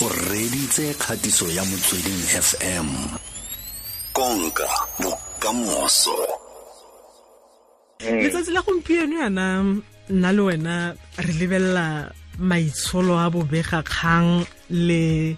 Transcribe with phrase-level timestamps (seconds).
[0.00, 2.86] o reditse kgatiso ya motsweding fm
[4.14, 4.68] konka
[5.02, 6.14] bokamoso.
[7.98, 9.46] Letsatsi la gompieno yana
[10.10, 15.34] nna le wena re lebelela maitsholo a bobegakgang le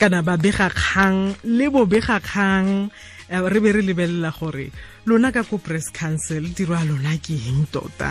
[0.00, 2.90] kana babegakgang le bobegakgang.
[3.30, 4.72] Eh, re be re lebelela gore
[5.06, 8.10] lona ka ko press council tiro ya lona ke eng tota?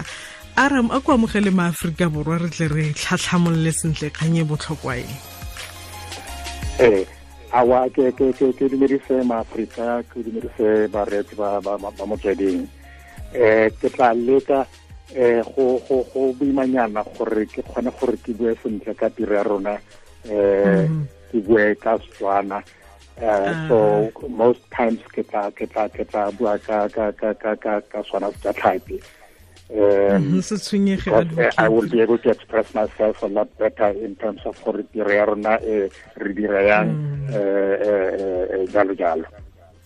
[0.55, 4.95] A re a ko amogele maaforika borwa re tle re tlhatlhamolole sentle kgang e botlhokwa
[4.95, 5.38] e
[6.80, 7.04] eh
[7.52, 12.64] awa ke ke ke ke dumedise maafrika ke dumedise bareetsi ba ba ba motsweding.
[13.36, 14.65] Eh ke tla leka
[15.15, 19.43] eh go go go boimanyana gore ke kgone gore ke bue sentle ka tiro ya
[19.43, 19.75] rona.
[20.29, 20.87] Eh
[21.32, 22.64] ke bue ka Setswana.
[23.20, 23.78] Uh, so
[24.32, 28.00] most times ke tla ke tla ke tla bua ka ka ka ka ka ka
[28.00, 28.96] Setswana sa tlhapi
[29.69, 33.89] Mhm, se tshwenyege because uh, I will be able to express myself a lot better
[34.03, 36.89] in terms of gore tiro ya rona e re dira yang
[37.30, 39.25] eh eh eh jalo jalo.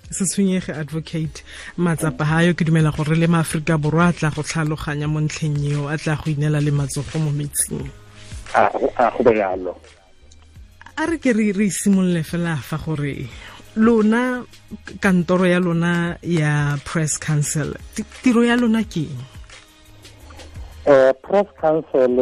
[0.10, 1.44] Se tshwenyege advocate
[1.78, 5.60] matsapa ga yo ke dumela gore le maaforika borwa a tla go tlhaloganya mo ntlheng
[5.68, 7.84] eo a tla go inela le matsogo mo metsing.
[8.56, 9.76] A go- a jalo.
[10.96, 13.28] A re ke re re simolole fela fa gore
[13.76, 14.46] lona
[15.04, 17.74] kantoro ya lona ya press council
[18.24, 19.33] tiro ya lona ke eng
[20.86, 22.20] Uh, press council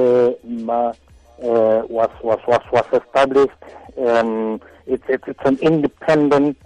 [0.70, 0.94] uh,
[1.40, 3.58] was, was was was established.
[3.98, 6.58] Um, it's, it's an independent,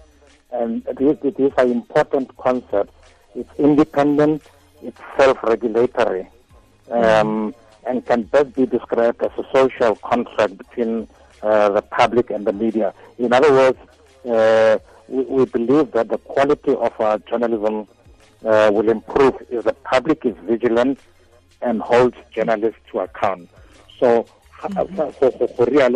[0.52, 2.92] and it it is an important concept.
[3.34, 4.44] It's independent.
[4.84, 6.28] It's self-regulatory,
[6.92, 7.56] um,
[7.88, 11.08] and can best be described as a social contract between
[11.44, 12.94] uh, the public and the media.
[13.18, 13.80] In other words,
[14.30, 17.88] uh, we, we believe that the quality of our journalism
[18.44, 21.00] uh, will improve if the public is vigilant
[21.66, 23.50] and holds journalists to account.
[24.00, 24.26] So,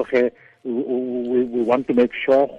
[0.03, 0.31] ge,
[0.63, 2.49] we, want to make sure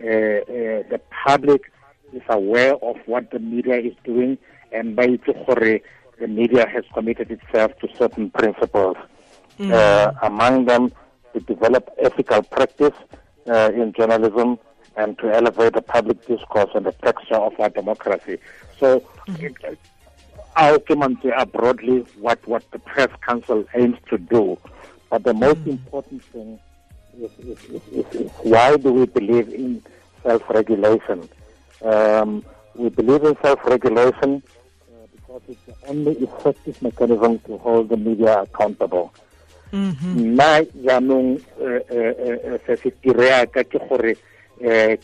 [0.00, 1.70] uh, uh, the public
[2.12, 4.38] is aware of what the media is doing
[4.72, 5.06] and by
[6.18, 8.96] the media has committed itself to certain principles.
[9.60, 10.90] Uh, among them,
[11.34, 12.96] to develop ethical practice
[13.46, 14.58] uh, in journalism
[14.96, 18.38] and to elevate the public discourse and the texture of our democracy.
[18.78, 19.32] So, uh,
[19.64, 19.76] our
[20.56, 24.58] arguments are broadly what, what the press council aims to do.
[25.08, 26.58] But the most important thing
[27.18, 29.82] is, is, is, is, why do we believe in
[30.22, 31.28] self-regulation?
[31.82, 32.44] Um,
[32.74, 34.42] we believe in self-regulation
[34.92, 39.12] uh, because it's the only effective mechanism to hold the media accountable.
[39.72, 44.16] nna jaanong eh, eh, eh, se se tiro yaka ke gore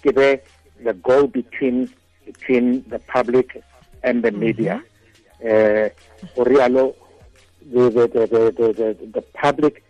[0.03, 0.41] ke be
[0.83, 1.89] the go between
[2.27, 3.63] between the public
[4.03, 4.96] and the media eh go
[6.37, 6.95] rialo
[7.73, 9.83] the the the the the, the, the public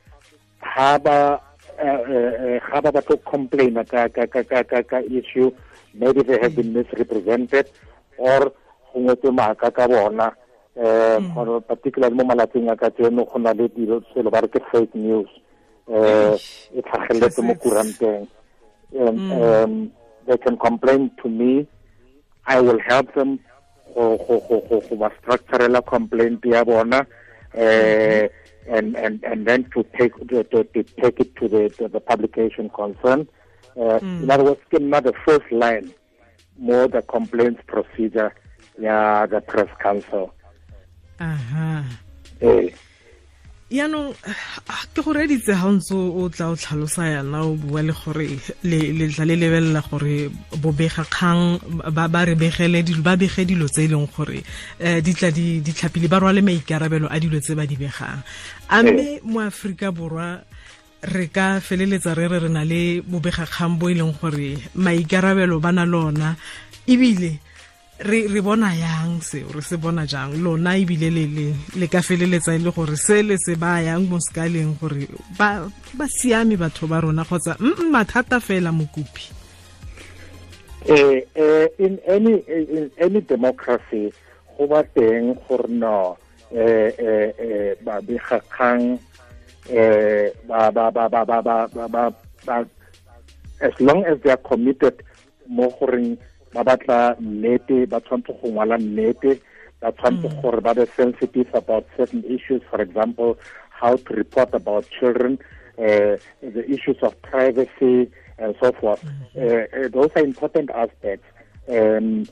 [0.61, 1.41] ha ba
[1.79, 5.53] eh, eh, ba batla go complain ka ka ka ka ka ka issue.
[5.95, 7.69] Maybe they have been misrepresented
[8.19, 8.53] or
[8.93, 10.33] go ngwetse maaka ka bona.
[10.77, 14.49] Eh gore particularly mo malatsing a ka tseno go na le dilo selo ba re
[14.49, 15.29] ke fake news.
[15.89, 16.35] Eh
[16.77, 18.29] e tlhageletse mo kuranteng.
[18.97, 19.91] Um,
[20.27, 21.67] they can complain to me.
[22.47, 23.41] I will help them
[23.97, 27.01] go go go go go ba structurela complaint ya bona
[27.57, 28.25] uh,
[28.77, 32.01] and and and then to take to, to, to take it to the to the
[32.01, 33.27] publication concerned
[33.81, 35.89] uh, in other words ke nna the first line
[36.59, 38.33] more the complaints procedure
[38.79, 40.33] ya the press council.
[41.21, 41.85] Aha
[42.41, 42.69] eh
[43.67, 44.15] yaanong
[44.95, 48.79] ke go reditse ga ntse o tla o tlhalosa yana o bua le gore le
[48.95, 50.31] le tla le lebelela gore
[50.63, 51.59] bobegakgang
[51.91, 54.39] ba re begele dilo ba bege dilo tse e leng gore
[54.79, 58.23] um di tla di tlhapile ba rwale maikarabelo a dilo tse ba di begang.
[58.71, 60.39] A mme mo aforika borwa
[61.03, 65.75] re ka feleletsa re re re na le bobegakgang bo e leng gore maikarabelo ba
[65.75, 66.37] na le ona
[66.87, 67.43] ebile
[67.99, 71.47] re re bona yang se re se bona jang lona ebile le le
[71.81, 75.09] le ka feleletsa e le gore se le se ba yang mo skaleng gore
[75.39, 75.65] ba
[75.95, 79.33] ba siame batho ba rona kgotsa mm mathata fela mokopi
[80.85, 84.13] eh eh in any in any democracy
[84.59, 86.17] go ba teng gore no
[86.53, 88.21] eh eh eh ba be
[88.53, 89.01] khang
[89.73, 92.13] eh ba ba ba ba ba ba
[92.45, 92.57] ba
[93.61, 95.01] as long as they are committed
[95.49, 96.19] mo goreng
[96.57, 99.41] ba batla nnete ba tshwanetse go ngwala nnete
[99.81, 103.37] ba tshwanetse gore ba be sensitive about certain issues for example
[103.69, 105.39] how to report about children
[105.79, 108.09] uh, the issues of privacy
[108.39, 109.05] and so forth.
[109.37, 111.27] Uh, those are important aspects.
[111.69, 112.27] Um,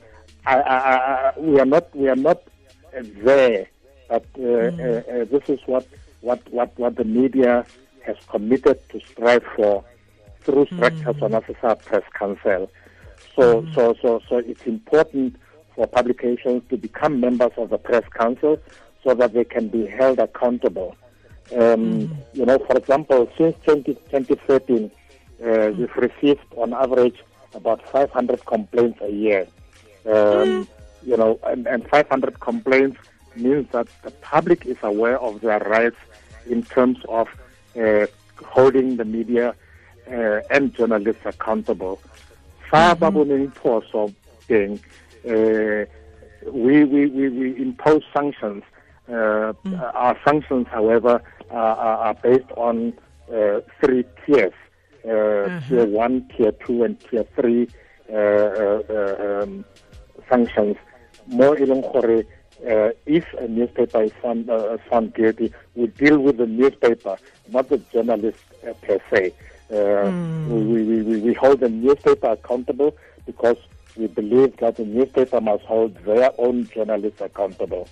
[0.45, 2.41] I, I, I, we are not we are not
[3.23, 3.67] there
[4.07, 5.85] but uh, uh, uh, this is what
[6.21, 7.65] what what what the media
[8.05, 9.83] has committed to strive for
[10.41, 12.69] through structures on a press council.
[13.35, 13.75] So, mm.
[13.75, 15.35] so, so, so it's important
[15.75, 18.59] for publications to become members of the press council
[19.03, 20.95] so that they can be held accountable.
[21.53, 22.17] Um, mm.
[22.33, 24.91] You know, for example, since 20, 2013,
[25.41, 25.77] uh, mm.
[25.77, 27.23] we've received on average
[27.53, 29.47] about 500 complaints a year.
[30.05, 30.67] Um, mm.
[31.05, 32.97] You know, and, and 500 complaints
[33.35, 35.97] means that the public is aware of their rights
[36.49, 37.27] in terms of
[37.79, 38.07] uh,
[38.43, 39.53] holding the media
[40.07, 41.99] uh, and journalists accountable.
[42.69, 44.13] Fa ba boneng phoso
[44.47, 44.79] teng
[45.25, 45.85] uh,
[46.51, 48.63] we, we, we, we impose sanctions.
[49.07, 49.93] Uh, mm.
[49.93, 52.93] Our sanctions, however, are, are based on
[53.31, 54.53] uh, three tiers.
[55.03, 55.69] Uh, mm-hmm.
[55.69, 57.67] Tier 1, Tier 2, and Tier 3
[58.11, 59.65] uh, uh, um,
[60.29, 60.77] sanctions.
[61.27, 61.71] More in
[62.65, 67.17] uh, if a newspaper is found, uh, found guilty, we deal with the newspaper,
[67.49, 69.33] not the journalist uh, per se.
[69.71, 70.47] Uh, mm.
[70.47, 72.95] we, we, we, we hold the newspaper accountable
[73.25, 73.57] because
[73.97, 77.87] we believe that the newspaper must hold their own journalists accountable.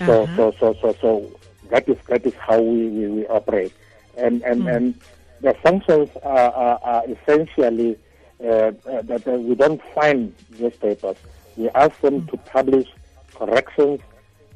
[0.00, 0.06] Uh-huh.
[0.06, 1.40] So, so, so, so, so
[1.70, 3.72] that is that is how we, we, we operate,
[4.16, 4.74] and and mm.
[4.74, 4.94] and
[5.40, 7.96] the sanctions are, are, are essentially
[8.42, 11.16] uh, uh, that uh, we don't fine newspapers.
[11.56, 12.30] We ask them mm.
[12.30, 12.88] to publish
[13.34, 14.00] corrections,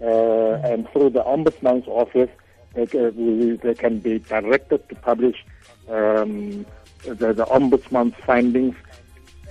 [0.01, 0.65] uh, mm.
[0.65, 2.31] and through the ombudsman's office,
[2.75, 5.37] they, we, they can be directed to publish
[5.89, 6.67] um,
[7.05, 8.75] the, the ombudsman's findings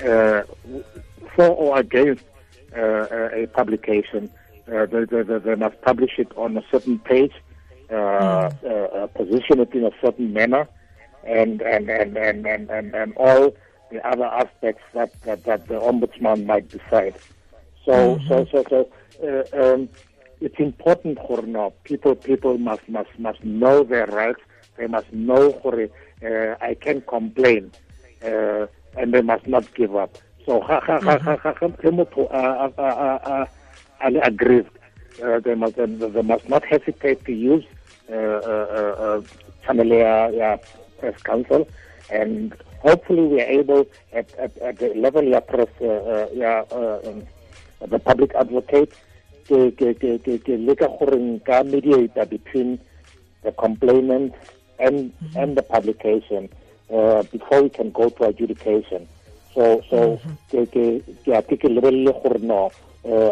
[0.02, 0.44] uh,
[1.36, 2.24] for or against
[2.76, 4.30] uh, a publication.
[4.72, 7.34] Uh, they, they, they, must publish it on a certain page,
[7.90, 9.14] uh, mm.
[9.14, 10.68] position it in a certain manner,
[11.24, 13.56] and and, and, and, and, and, and all
[13.92, 17.16] the other aspects that, that, that the ombudsman might decide.
[17.86, 18.28] So mm-hmm.
[18.28, 18.90] so so so
[19.24, 19.90] uh, um,
[20.42, 24.42] it's important for now people people must must must know their rights.
[24.78, 27.72] They must know for uh, I can complain,
[28.24, 30.18] uh, and they must not give up.
[30.46, 31.54] So ha ha ha ha ha
[34.24, 34.70] aggrieved
[35.24, 37.66] uh, they must they must not hesitate to use
[38.10, 39.22] uh, uh,
[39.70, 40.58] uh, ya
[41.00, 41.68] press council
[42.10, 46.64] and hopefully we are able at, at, at the level ya press uh, uh, ya
[46.72, 47.24] um,
[47.90, 48.94] the public advocate
[49.48, 52.80] ke ke ke ke ke leka gore nka mediator between
[53.44, 54.34] the complainant
[54.80, 55.42] and mm -hmm.
[55.42, 56.50] and the publication
[56.92, 59.08] uh, before we can go to adjudication.
[59.56, 60.20] So so
[60.52, 60.84] ke ke
[61.24, 62.70] ke a ke lebelele gore no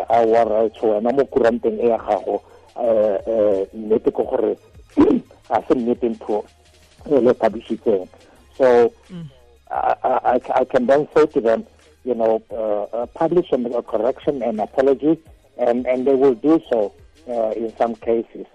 [0.10, 2.42] a wa rights wena mo kuranteng e ya gago
[2.80, 4.56] eh eh nnete ko gore
[5.56, 6.44] a se nnete ntho
[7.06, 8.08] le publishitseng
[8.58, 8.90] so
[9.72, 11.66] I, I, I can then say to them,
[12.04, 15.20] you know, uh, uh, publish a correction and apology,
[15.58, 16.94] and, and they will do so
[17.28, 18.46] uh, in some cases.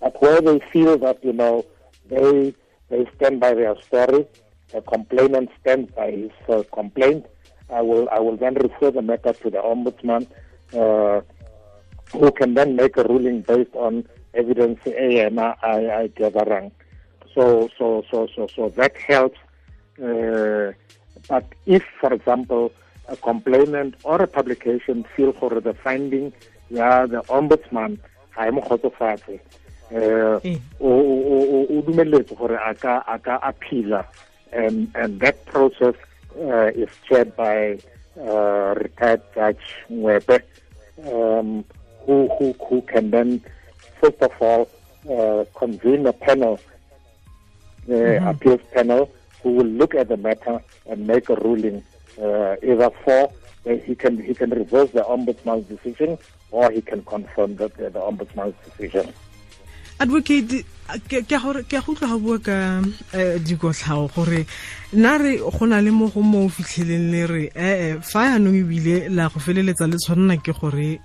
[0.00, 1.64] But where they feel that, you know,
[2.08, 2.54] they,
[2.88, 4.26] they stand by their story,
[4.72, 7.26] the complainant stands by his uh, complaint.
[7.70, 10.26] I will I will then refer the matter to the ombudsman,
[10.74, 11.22] uh,
[12.12, 16.70] who can then make a ruling based on evidence A and I, I gather
[17.34, 19.38] So so so so so that helps.
[20.02, 20.72] Uh,
[21.28, 22.72] but if, for example,
[23.08, 26.32] a complainant or a publication feel for the finding,
[26.70, 27.98] yeah, the ombudsman
[28.34, 29.40] ga e mo kgotsofatse
[29.92, 30.40] um
[30.80, 34.06] o dumeletse gore a ka appeala
[34.52, 35.94] and and that process
[36.40, 37.78] uh, is chaired by
[38.20, 40.42] uh, retired Judge Ngoepe,
[41.12, 41.64] um,
[42.04, 43.42] who, who who can then
[44.00, 44.68] first of all
[45.10, 46.60] uh, convene a panel,
[47.86, 48.28] the mm-hmm.
[48.28, 49.10] appeals panel,
[49.42, 51.82] who will look at the matter and make a ruling
[52.20, 53.32] uh, either for
[53.64, 56.18] he can he can reverse the ombudsman's decision
[56.50, 59.12] or he can confirm the, the, the ombudsman's decision.
[60.02, 60.64] advocate
[61.08, 62.52] ke a go utlwa ga bua ka
[62.82, 62.92] um
[63.46, 64.46] dikotlhago gore
[64.92, 69.08] nna re go na le mo go mo fitlheleng le re ee fa yaanong ebile
[69.08, 70.98] la go feleletsa le tshwanela ke gore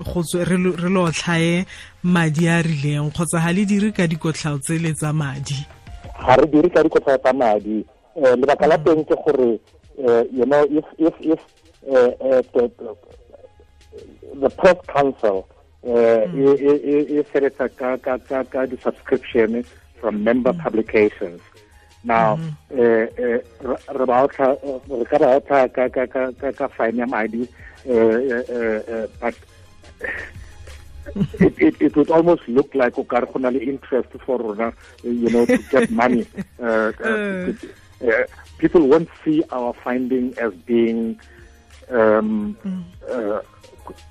[0.49, 1.65] re lo tlhae
[2.03, 5.61] madi a rileng kgotsa ga le dire ka dikotlhao tse le tsa madi
[6.25, 7.85] ga re dire ka dikotlhao tsa madi
[8.15, 9.59] um lebaka la teng ke gore
[10.05, 11.39] uh, you know if if if
[11.89, 12.95] uh, uh, the,
[14.35, 15.47] the press council
[15.83, 19.63] e sebetsa ka ka ka ka di-subscription
[19.99, 20.59] from member mm.
[20.59, 21.41] publications.
[22.03, 22.39] Now
[22.69, 23.07] re
[23.63, 24.47] ba re ka
[25.17, 25.59] ba otla
[26.55, 27.47] ka fine ya madi
[27.85, 29.35] but
[31.39, 34.37] it, it, it would almost look like o ka re go na le interest for
[34.37, 34.73] rona
[35.03, 36.27] you know to get money
[36.61, 37.53] uh, uh,
[38.03, 38.23] uh,
[38.57, 41.19] people won't see our finding as being
[41.89, 42.83] um, mm.
[43.09, 43.41] uh,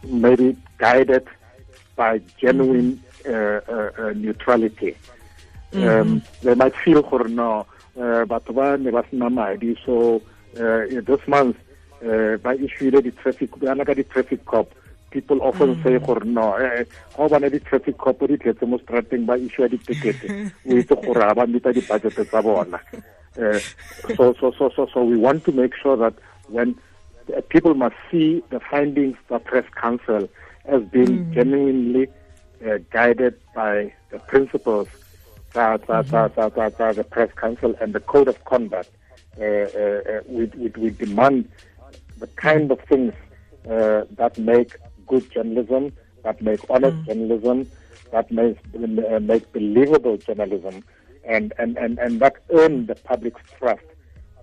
[0.05, 1.27] maybe guided
[1.97, 4.97] by genuine uh, uh, uh, neutrality.
[5.73, 10.23] Mm um, they might feel for no but batho ba ne ba sena madi so
[10.57, 11.57] uh, this month
[12.07, 14.71] uh, ba issued di-traffic ana ka di-traffic cop
[15.11, 15.83] people often mm.
[15.83, 16.85] say gore no ga
[17.19, 20.27] o bana di-traffic cop di tletse mo strateng ba issue di-tickete
[20.71, 22.79] o itse gore ga ba di-budget tsa bona
[23.39, 23.59] uh,
[24.17, 26.15] so, so, so, so, so we want to make sure that
[26.49, 26.79] when
[27.37, 30.29] uh, people must see the findings of press council
[30.65, 31.35] as being mm.
[31.35, 32.09] genuinely
[32.67, 34.89] uh, guided by the principles
[35.53, 36.35] that, that, mm -hmm.
[36.35, 38.91] that, that, that, the press council and the code of conduct.
[39.39, 41.45] Uh, uh, we, we, we, demand
[42.19, 43.13] the kind of things
[43.69, 44.71] uh, that make
[45.07, 47.07] good journalism, that make honest mm.
[47.07, 47.59] journalism,
[48.13, 50.83] that make, uh, make believable journalism,
[51.27, 53.85] and, and, and, and that earned the public's trust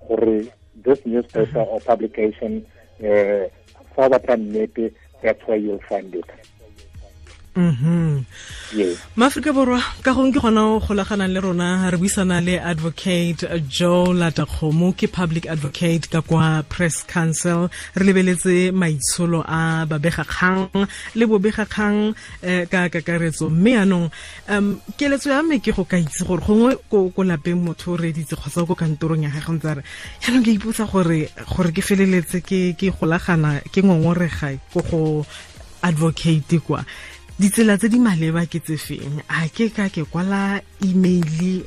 [0.07, 0.19] for
[0.85, 1.71] this newspaper -hmm.
[1.71, 2.65] or publication.
[3.01, 3.45] Uh,
[5.23, 6.25] that's where you'll find it.
[7.55, 8.25] Mhm.
[9.15, 14.13] Maaforika borwa ka gong ke gona o golaganang le rona re buisana le advocate joe
[14.13, 17.69] latakgomo ke public advocate ka kwa press council.
[17.95, 23.50] Re lebeletse maitsholo a babegakgang le bobegakgang um ka kakaretso.
[23.50, 24.12] Mme yaanong
[24.50, 28.33] um keletso ya me ke go ka itse gore gongwe ko lapeng motho o reditse
[28.33, 29.83] kgotsa ko kantorong ya gage ntse re
[30.25, 35.01] yaanong ke ipotsa gore gore ke feleletse ke golagana ke ngongorega ko go
[35.83, 36.86] advocate kwa
[37.39, 39.21] ditsela tse di maleba ke tse feng?
[39.29, 41.63] A ke ka ke kwala email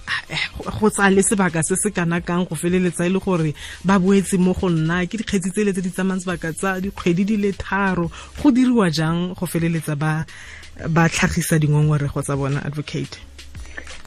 [0.80, 3.54] go tsa le sebaka se se kana kang go feleletsa e le gore
[3.84, 5.06] ba boetse mo go nna.
[5.06, 8.10] Ke dikgetsi tse le tse di tsamayang sebaka tsa dikgwedi di le tharo.
[8.42, 10.24] Go diriwa jang go feleletsa ba
[10.88, 13.18] ba tlhagisa dingongorego tsa bona advocate?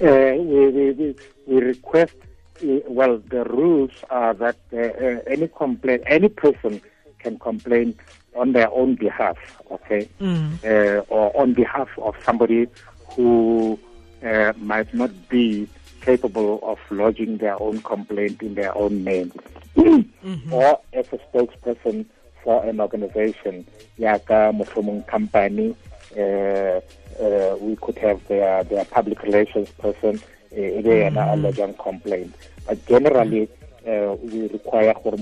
[0.01, 1.15] Uh, we, we,
[1.47, 2.15] we request
[2.63, 6.79] uh, well the rules are that uh, any complaint any person
[7.19, 7.93] can complain
[8.39, 9.37] on their own behalf,
[9.69, 10.53] okay, mm.
[10.63, 12.67] uh, or on behalf of somebody
[13.15, 13.77] who
[14.23, 15.67] uh, might not be
[16.01, 19.31] capable of lodging their own complaint in their own name,
[19.75, 20.53] mm-hmm.
[20.53, 22.05] or as a spokesperson
[22.43, 23.65] for an organization,
[23.97, 25.75] yaka mohlomong company,
[26.17, 26.79] uh,
[27.21, 30.19] uh, we could have their, their public relations person,
[30.51, 31.45] uh, mm-hmm.
[31.45, 32.33] a complaint.
[32.65, 33.49] But generally,
[33.85, 35.13] uh, we require for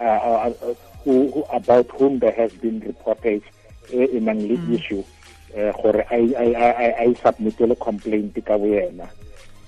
[0.00, 3.42] uh, uh who, who, about whom there has been reported
[3.92, 4.74] e nang le mm.
[4.74, 5.04] issue
[5.54, 9.06] eh gore a submitele complaint ka bo yena.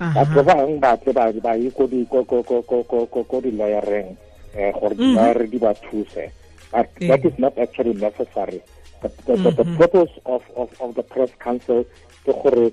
[0.01, 3.21] Batho bangwe ba tle ba ba yi ko di ko ko ko ko ko ko
[3.25, 4.17] ko di lawyereng
[4.57, 6.33] eh gore di lawyer di ba thuse.
[6.73, 8.61] But that is not actually necessary.
[9.01, 11.85] The, the, the, the purpose of, of, of the press council
[12.25, 12.73] ke gore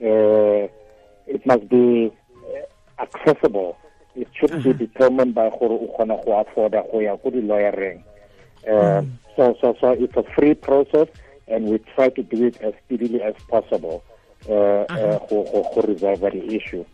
[0.00, 0.62] uh,
[1.26, 2.10] it must be
[2.98, 3.76] accessible
[4.16, 4.62] it should uh -huh.
[4.62, 4.78] be uh-huh.
[4.86, 8.00] determined by gore o kgona go afforda go ya ko di-lawyereng
[8.68, 9.10] uh, mm.
[9.36, 11.08] so so so it's a free process
[11.48, 14.02] and we try to do it as speedily as possible
[14.48, 16.84] uh, uh, uh resolve the issue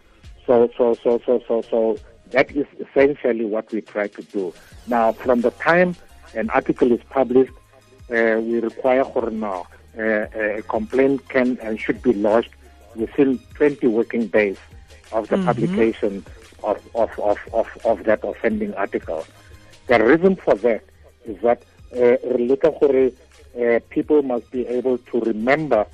[0.47, 1.97] so so so so so so
[2.31, 4.53] that is essentially what we try to do
[4.87, 5.95] now from the time
[6.35, 7.53] an article is published
[8.11, 9.67] uh, we require now
[9.99, 12.51] uh, a complaint can and should be lodged
[12.97, 14.59] within 20 working days
[15.13, 15.47] of the mm -hmm.
[15.47, 16.25] publication
[16.63, 19.27] of, of, of, of, of that offending article.
[19.87, 20.83] The reason for that
[21.25, 21.63] is that
[21.97, 22.17] uh,
[23.61, 25.87] uh, people must be able to remember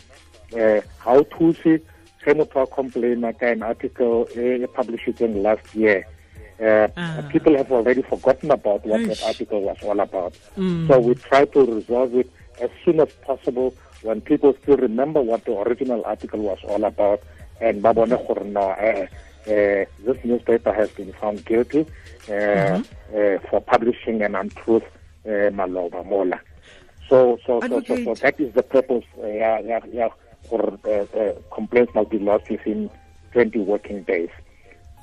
[0.56, 1.78] uh, how to see
[2.24, 6.06] Senator complain an article uh, published in last year.
[6.60, 7.22] Uh, uh.
[7.30, 10.34] People have already forgotten about what that article was all about.
[10.56, 10.88] Mm.
[10.88, 12.30] So we try to resolve it
[12.60, 17.22] as soon as possible when people still remember what the original article was all about
[17.60, 19.06] and gore no eh
[19.46, 21.86] uh, this newspaper has been found guilty uh,
[22.32, 22.82] mm -hmm.
[23.14, 24.86] uh, for publishing an untruth
[25.24, 26.38] uh, maloba mola.
[27.08, 29.06] So, so, so, so, so, that is the purpose.
[29.22, 30.10] Uh, yeah, yeah, yeah,
[30.48, 32.90] for uh, uh, complaints must be lodged within
[33.32, 34.30] 20 working days.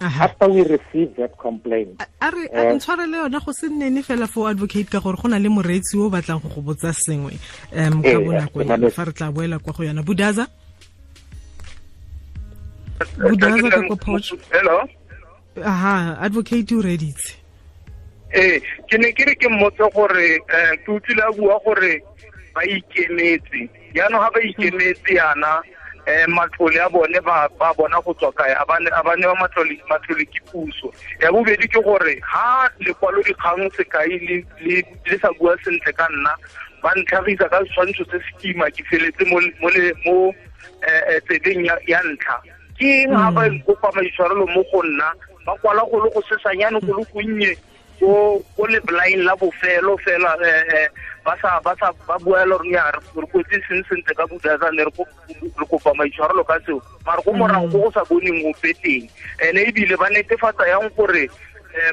[0.02, 0.24] uh -huh.
[0.24, 4.50] after we receive that complaint are re ntshware le yona go se nnene fela for
[4.50, 7.34] advocate ka gore go na le moreetsi o batlang go go botsa sengwe
[7.72, 10.48] um ka bonako fa re tla boela kwa go yona budaza
[13.18, 14.20] budaza ka ko
[14.52, 14.88] hello?
[15.64, 17.36] Aha advocate o reditse.
[18.34, 22.02] Ee ke ne ke re ke mmotse gore um ke utlwile a bua gore
[22.56, 23.70] ba ikemetse.
[23.94, 25.62] Yaanong ga ba ikemetse yana
[26.08, 28.54] um matlole a bone ba bona go tswa kae?
[28.58, 30.90] A ba newa matlole ke puso.
[31.22, 36.34] Ya bobedi ke gore ga lekwalodikgang sekai le sa bua sentle ka nna
[36.84, 40.34] ba ntlhagisa ka setshwantsho se sekima ke feletse mo um
[41.30, 42.38] tsebeng ya ntlha
[42.84, 45.08] ke eng ga ba kopa maitshwarelo mo go nna
[45.48, 47.52] ba kwala go le go sesanyane go le gonnye
[48.00, 50.92] ko ko le blind la bofelo fela eh
[51.24, 54.84] ba sa ba sa ba buela re go seng sentle ka budaza re
[55.64, 56.84] kopa maitshwarelo ka seo.
[57.08, 59.08] Mare go morago go go sa boneng ope teng.
[59.40, 61.32] Ene ebile ba netefatsa yang gore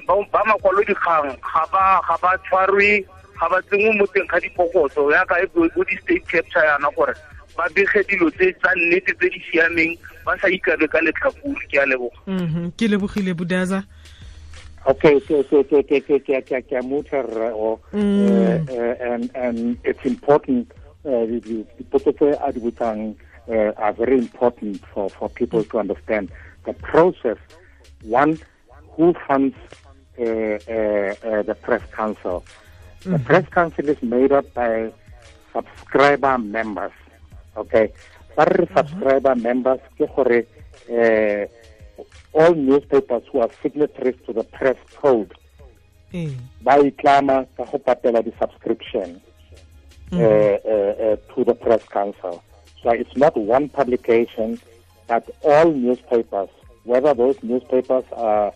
[0.06, 3.06] ba makwalodikgang ga ba ga ba tshwarwe
[3.38, 7.14] ga ba tsengwe mo teng ga dipokotso yaka e bo di-state capture yana gore
[7.56, 11.76] ba bege dilo tse tsa nnete tse di siameng ba sa ikabe ka letlhakore ke
[11.78, 12.18] a leboga
[12.76, 13.84] ke lebogile budaza
[14.86, 20.72] Okay, so so so so so so so so mutar or and and it's important.
[21.04, 23.14] Uh, the the adibutang
[23.48, 26.32] uh, are very important for for people to understand
[26.64, 27.36] the process.
[28.02, 28.38] One,
[28.92, 29.54] who funds
[30.18, 32.44] uh, uh, uh, the press council?
[33.02, 33.24] The mm-hmm.
[33.24, 34.92] press council is made up by
[35.52, 36.92] subscriber members.
[37.56, 37.92] Okay,
[38.36, 38.76] but mm-hmm.
[38.76, 40.46] subscriber members ke gore
[40.90, 41.44] uh,
[42.32, 45.34] all newspapers who are signatories to the press code
[46.62, 49.20] ba itlama ka go patela di-subscription
[50.10, 50.18] mm.
[50.18, 52.42] uh, uh, uh, to the press council
[52.82, 54.58] so it's not one publication
[55.06, 56.50] but all newspapers
[56.84, 58.52] whether those newspapers are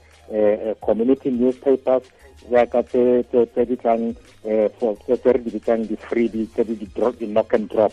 [0.82, 2.02] community newspapers
[2.50, 7.92] jaaka tse di tlang tse re di bitsang di-freebie tse di knock and drop.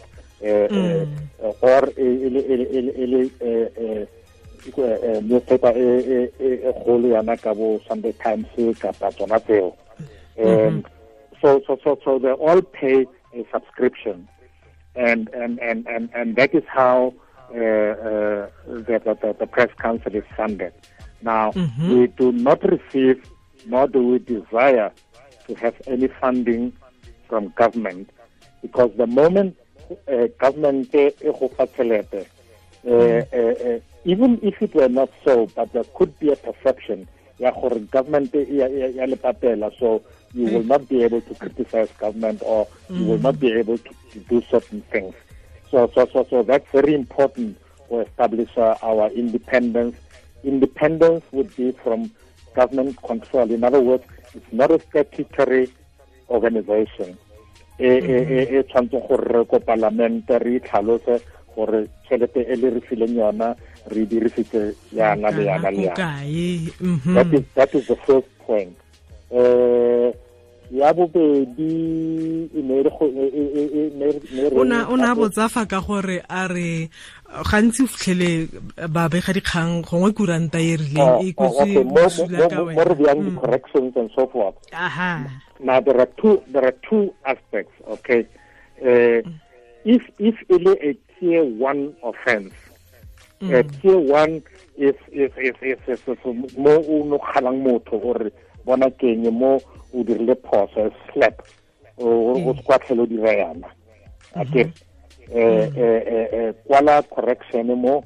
[1.62, 2.41] Or e le
[5.21, 6.27] newspaper e
[6.74, 8.48] kgolo yana ka bo sunday times
[8.79, 9.74] kapa tsona tseo
[10.38, 10.83] um
[11.41, 14.27] so so so so they all pay a subscription
[14.95, 17.13] and and and and, and that is how
[17.53, 20.74] uh, uh, the, the, the press council is funded
[21.21, 21.89] now mm -hmm.
[21.89, 23.21] we do not receive
[23.65, 24.91] nor do we desire
[25.48, 26.71] to have any funding
[27.27, 28.10] from government
[28.62, 29.71] because the moment uh,
[30.39, 32.25] government e go fa tšhelete
[32.88, 37.07] uh, uh, even if it were not so, but there could be a perception,
[37.38, 37.51] yeah,
[37.91, 38.65] government ya
[39.05, 40.01] le patela, so
[40.33, 43.93] you will not be able to criticize government or you will not be able to,
[44.12, 45.13] to do certain things.
[45.69, 47.57] So, so, so, so that's very important
[47.89, 49.95] to establish uh, our independence.
[50.43, 52.12] Independence would be from
[52.55, 53.51] government control.
[53.51, 55.71] In other words, it's not a statutory
[56.29, 57.17] organization.
[57.81, 61.22] E tshwanetse gore ko parlamente re itlhalose
[61.55, 63.55] gore tšhelete e le re fileng yona
[63.91, 65.96] re dirisitse yana le yana le yana.
[66.79, 67.15] mhm.
[67.55, 68.75] that is the first point.
[69.31, 70.13] Eh
[70.72, 72.48] ya bobedi
[74.55, 74.64] o
[74.96, 76.90] na botsafa ka gore a re
[77.44, 78.48] gantsi o fitlhele
[78.88, 83.94] babega dikgang gongwe kuranta e rileng e kwetse bosula ka wena mo re beyang di-corrections
[83.96, 84.55] and so forth.
[84.72, 85.27] Aha.
[85.60, 88.24] Now there are two there are two aspects okay?
[88.79, 89.20] Uh,
[89.84, 92.55] if if e le a tier one offense
[93.42, 93.51] mm.
[93.51, 94.42] uh, tier one
[94.77, 96.24] is is is is, is, is
[96.55, 98.31] mo o no kgalang motho gore
[98.65, 99.59] bona keng mo
[99.93, 101.41] o dirile phoso slap
[101.97, 103.67] o o skwatlhelo dira yana.
[104.35, 104.71] Okay.
[105.31, 108.03] Eh eh eh kwala correction mo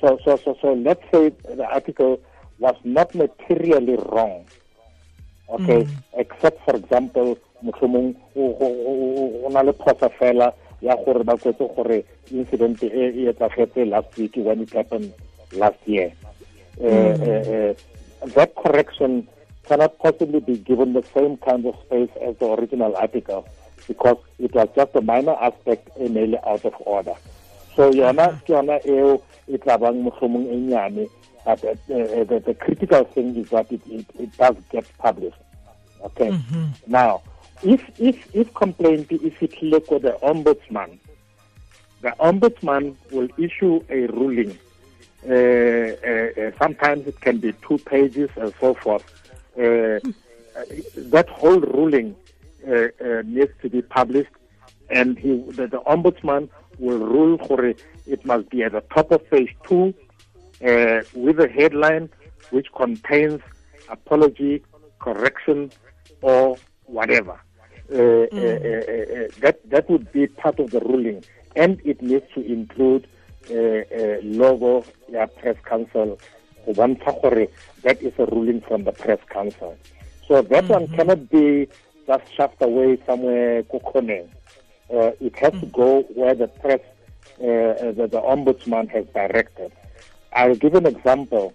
[0.00, 2.20] so so so so let's say the article
[2.58, 4.44] was not materially wrong.
[5.48, 5.90] Okay mm.
[6.16, 12.82] except for example mohlomong o na le phosa fela ya gore ba kwetse gore incident
[12.82, 15.12] e e etsagetse last week when it happened
[15.52, 16.10] last year.
[16.80, 17.74] Uh,
[18.26, 19.28] that correction
[19.64, 23.48] cannot possibly be given the same kind of space as the original article
[23.86, 27.14] because it was just a minor aspect e nearly out of order.
[27.76, 31.08] So yona ke yona eo e tla bang mohlomong e nyane
[31.44, 35.38] but uh, the, the critical thing is that it, it, it does get published.
[36.04, 36.30] Okay.
[36.30, 36.66] Mm -hmm.
[36.86, 37.22] now
[37.62, 40.98] if if if complaint is fitlhile ko the ombudsman
[42.02, 44.58] the ombudsman will issue a ruling
[45.22, 49.04] sometimes it can be two pages and so forth.
[49.56, 50.00] Uh,
[50.96, 52.14] that whole ruling
[52.66, 54.30] uh, uh, needs to be published
[54.90, 59.10] and he, the, the ombudsman will rule for it, it must be at the top
[59.10, 59.94] of page two
[60.60, 62.08] with a headline
[62.50, 63.40] which contains
[63.88, 64.62] apology
[64.98, 65.70] correction
[66.20, 67.40] or whatever.
[67.90, 68.32] Uh, mm.
[68.32, 71.22] uh, uh, that that would be part of the ruling,
[71.56, 73.06] and it needs to include
[74.22, 76.18] logo yeah, press council
[76.66, 76.96] one
[77.82, 79.76] that is a ruling from the press council.
[80.28, 80.74] So that mm -hmm.
[80.74, 80.96] one mm-hmm.
[80.96, 81.68] cannot be
[82.06, 83.64] just shoved away somewhere
[84.92, 85.60] uh, it has mm -hmm.
[85.60, 86.80] to go where the press,
[87.40, 89.70] uh, the, the, ombudsman has directed.
[90.32, 91.52] I'll give an example.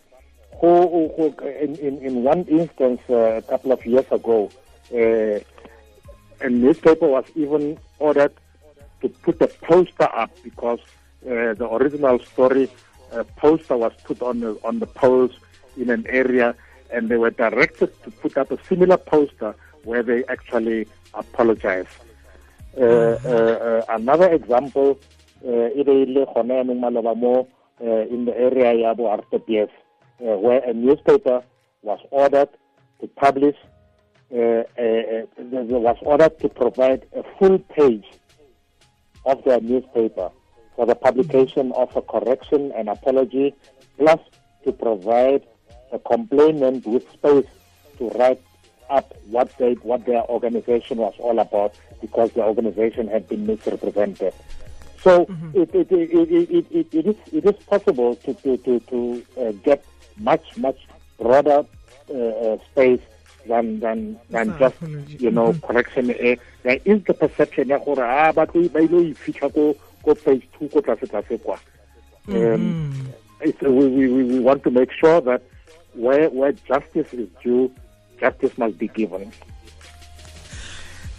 [0.59, 0.73] Who,
[1.15, 1.25] who
[1.65, 4.49] in, in, in, one instance uh, a couple of years ago,
[4.91, 8.33] a newspaper was even ordered
[9.01, 12.69] to put a poster up because uh, the original story
[13.11, 15.31] uh, poster was put on the, on the poles
[15.77, 16.55] in an area
[16.91, 21.87] and they were directed to put up a similar poster where they actually apologize.
[22.77, 22.85] Uh, uh,
[23.25, 24.99] uh, another example,
[25.45, 25.49] uh,
[28.09, 29.69] in the area ya bo RTPS,
[30.21, 31.43] uh, where a newspaper
[31.81, 32.49] was ordered
[33.01, 33.55] to publish,
[34.33, 38.05] uh, uh, uh, was ordered to provide a full page
[39.25, 40.31] of their newspaper
[40.77, 43.53] for the publication of a correction and apology,
[43.97, 44.19] plus
[44.63, 45.43] to provide
[45.91, 47.49] a complainant with space
[47.97, 48.41] to write
[48.89, 54.33] up what they what their organization was all about because the organization had been misrepresented.
[55.01, 55.61] So mm-hmm.
[55.61, 59.51] it, it, it, it, it, it, is, it is possible to, to, to, to uh,
[59.63, 59.85] get
[60.17, 60.87] much, much
[61.19, 61.65] broader
[62.09, 63.01] uh, uh, space
[63.47, 64.75] than, than, than just,
[65.07, 65.65] you know, mm-hmm.
[65.65, 66.11] correction.
[66.11, 69.75] Uh, there is the perception ya gore ah ba tlo ba ile fitlha ko
[70.07, 71.59] ko page 2 ko tlase tlase kwa.
[72.27, 73.11] Um,
[73.43, 73.75] mm-hmm.
[73.75, 75.43] we, we, we want to make sure that
[75.93, 77.71] where, where justice is due,
[78.19, 79.31] justice must be given.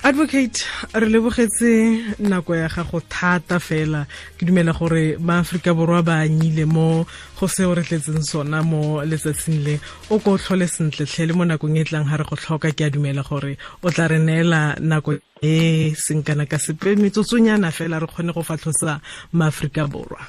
[0.05, 4.07] Advocate re lebogetse nako ya gago thata fela.
[4.39, 7.05] Ke dumela gore maaforika borwa ba anyile mo
[7.39, 9.81] go seo re tletseng sona mo letsatsing le.
[10.11, 12.91] O ko tlhole sentle tlhele mo nakong e tlang ga re go tlhoka ke a
[12.91, 18.07] dumela gore o tla re neela nako e seng kana ka sepe metsotsonyana fela re
[18.07, 19.01] kgone go fatlhosa
[19.35, 20.23] maaforika borwa.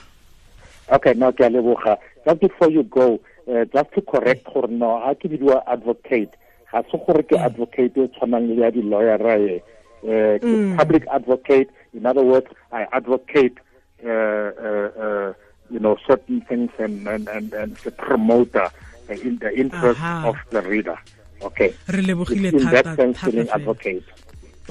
[0.92, 1.98] Okay no ke a leboga.
[2.26, 6.34] Just before you go uh, just to correct gore no ga ke bidiwa advocate
[6.72, 9.62] ga se gore ke advocate e tshwanang le ya di-lawyera e
[10.04, 11.70] uh, public advocate.
[11.94, 13.58] In other words i advocate
[14.06, 15.34] uh, uh, uh,
[15.70, 18.70] you know certain things and and and, and the promoter
[19.10, 20.30] uh, in the interest Aha.
[20.30, 20.98] of the reader.
[21.42, 21.74] Okay.
[21.88, 24.04] In that sense being advocate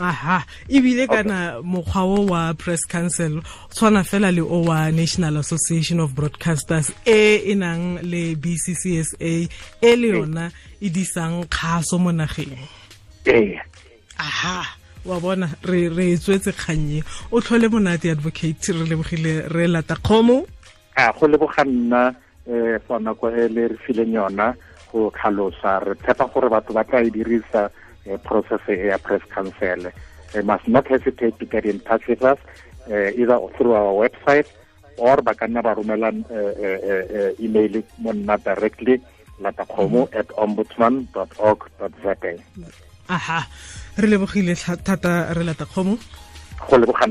[0.00, 6.00] aha ebile kana mokgwa o wa press council tshwana fela le o wa national association
[6.00, 12.56] of broadcasters e e nang le bccsa e le yona e disang kgaso mo nageng.
[14.18, 14.66] Aha
[15.04, 20.46] wa bona re re tswetse kganye o tlhole monate advocate re lebogile re lata kgomo.
[20.96, 22.14] A go leboga nna
[22.46, 24.54] um for nako e le re fileng yona
[24.92, 27.70] go tlhalosa re tshepa gore batho ba tla e dirisa
[28.10, 29.90] uh, process a press council.
[30.32, 32.38] They must not hesitate to get in touch with us
[32.90, 34.46] uh, either through our website
[34.98, 36.10] or ba ka nna ba romela
[37.38, 39.00] email mo nna directly
[39.40, 41.06] latakgomo at ombudsman
[41.38, 41.70] org
[42.02, 42.14] za.
[43.08, 43.46] Aha
[43.96, 45.98] re lebogile thata re latakgomo
[46.68, 47.06] go leboga